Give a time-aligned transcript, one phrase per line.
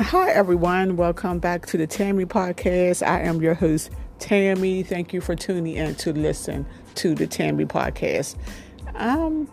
[0.00, 0.96] Hi, everyone.
[0.96, 3.06] Welcome back to the Tammy Podcast.
[3.06, 4.82] I am your host, Tammy.
[4.82, 8.34] Thank you for tuning in to listen to the Tammy Podcast.
[8.96, 9.48] I'm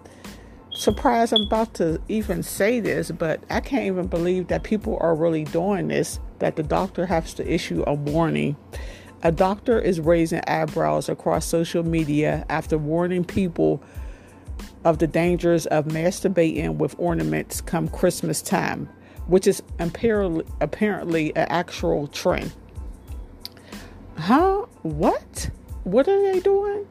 [0.72, 5.14] surprised I'm about to even say this, but I can't even believe that people are
[5.14, 8.56] really doing this, that the doctor has to issue a warning.
[9.22, 13.84] A doctor is raising eyebrows across social media after warning people
[14.86, 18.90] of the dangers of masturbating with ornaments come Christmas time
[19.28, 22.52] which is apparently, apparently an actual trend.
[24.18, 24.66] Huh?
[24.84, 25.50] What?
[25.84, 26.88] What are they doing?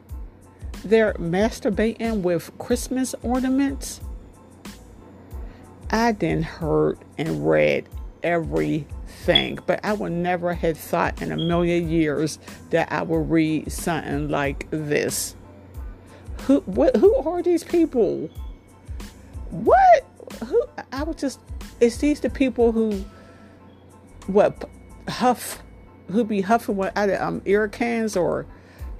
[0.83, 4.01] They're masturbating with Christmas ornaments.
[5.89, 7.87] I then heard and read
[8.23, 12.39] everything, but I would never have thought in a million years
[12.69, 15.35] that I would read something like this.
[16.43, 18.29] Who what, who are these people?
[19.51, 20.05] What?
[20.47, 21.39] Who I was just
[21.81, 23.03] it's these the people who
[24.27, 24.69] what
[25.09, 25.61] huff
[26.09, 28.45] who be huffing what either um ear cans or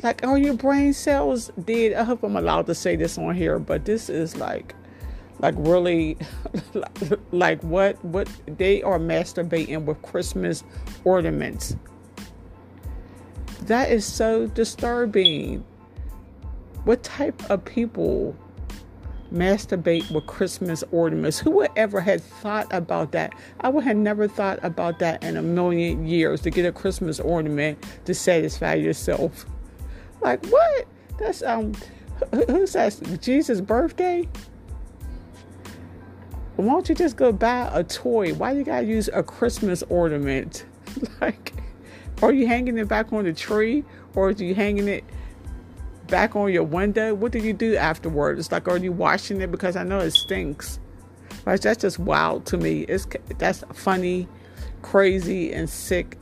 [0.04, 1.94] like are your brain cells dead?
[1.94, 4.74] I hope I'm allowed to say this on here, but this is like
[5.40, 6.18] like really
[7.32, 10.64] like what what they are masturbating with Christmas
[11.04, 11.76] ornaments.
[13.64, 15.64] That is so disturbing.
[16.84, 18.36] What type of people
[19.32, 21.40] masturbate with Christmas ornaments.
[21.40, 23.34] Who would ever have thought about that?
[23.62, 27.20] I would have never thought about that in a million years to get a Christmas
[27.20, 29.46] ornament to satisfy yourself.
[30.22, 30.88] Like what?
[31.18, 31.74] That's um
[32.48, 33.20] who's that?
[33.22, 34.28] Jesus' birthday?
[36.58, 38.34] Why don't you just go buy a toy?
[38.34, 40.66] Why you gotta use a Christmas ornament?
[41.22, 41.54] like
[42.22, 43.84] are you hanging it back on the tree?
[44.14, 45.04] Or are you hanging it
[46.12, 48.40] back on your window, what do you do afterwards?
[48.40, 49.50] It's like, are you washing it?
[49.50, 50.80] Because I know it stinks.
[51.46, 52.82] Like, That's just wild to me.
[52.82, 53.08] It's
[53.40, 54.28] that's funny,
[54.84, 56.20] crazy, and sick.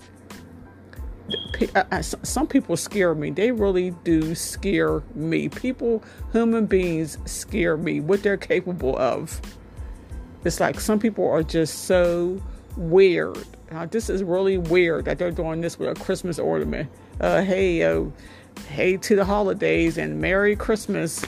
[1.76, 3.32] Uh, uh, some people scare me.
[3.32, 5.50] They really do scare me.
[5.50, 6.02] People,
[6.32, 8.00] human beings, scare me.
[8.00, 9.42] What they're capable of.
[10.46, 12.42] It's like some people are just so
[12.78, 13.46] weird.
[13.72, 16.90] Now, this is really weird that they're doing this with a Christmas ornament.
[17.20, 17.84] Uh, hey,
[18.68, 21.26] hey to the holidays and Merry Christmas.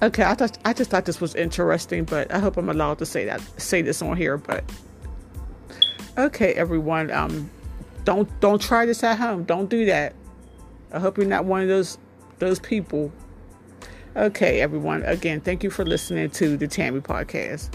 [0.00, 3.06] Okay, I thought I just thought this was interesting, but I hope I'm allowed to
[3.06, 4.36] say that say this on here.
[4.36, 4.64] But
[6.16, 7.50] okay, everyone, um,
[8.04, 9.44] don't don't try this at home.
[9.44, 10.14] Don't do that.
[10.92, 11.98] I hope you're not one of those
[12.38, 13.12] those people.
[14.16, 15.02] Okay, everyone.
[15.02, 17.70] Again, thank you for listening to the Tammy podcast.